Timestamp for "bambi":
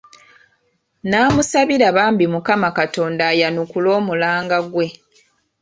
1.97-2.25